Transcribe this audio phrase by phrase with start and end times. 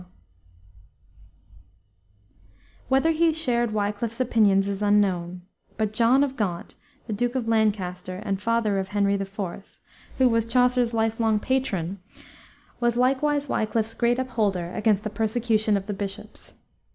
[2.89, 5.43] Whether he shared Wiclif's opinions is unknown,
[5.77, 9.39] but John of Gaunt, the Duke of Lancaster and father of Henry IV.,
[10.17, 11.99] who was Chaucer's life long patron,
[12.79, 16.55] was likewise Wiclif's great upholder against the persecution of the bishops.